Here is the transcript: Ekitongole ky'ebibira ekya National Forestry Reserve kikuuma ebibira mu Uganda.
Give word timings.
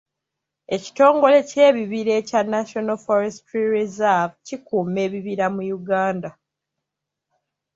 Ekitongole 0.75 1.37
ky'ebibira 1.49 2.11
ekya 2.21 2.41
National 2.55 2.97
Forestry 3.05 3.63
Reserve 3.77 4.33
kikuuma 4.45 4.97
ebibira 5.07 5.45
mu 5.55 5.63
Uganda. 5.79 6.29